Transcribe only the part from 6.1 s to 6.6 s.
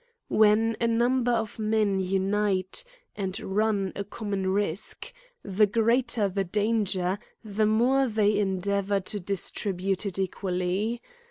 the